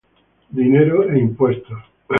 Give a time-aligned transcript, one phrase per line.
[0.49, 1.79] Dinero e impuestos